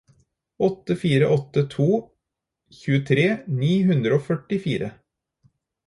åtte 0.57 0.95
fire 1.01 1.27
åtte 1.35 1.63
to 1.75 1.87
tjuetre 2.85 3.29
ni 3.61 3.73
hundre 3.91 4.19
og 4.21 4.29
førtifire 4.31 4.91